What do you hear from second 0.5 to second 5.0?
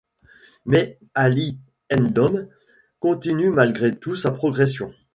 Mais Aly Ndom continue malgré tout, sa progression.